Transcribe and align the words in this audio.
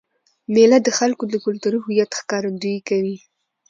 مېله 0.53 0.77
د 0.83 0.89
خلکو 0.97 1.23
د 1.29 1.35
کلتوري 1.45 1.79
هویت 1.85 2.11
ښکارندويي 2.19 2.79
کوي. 2.89 3.17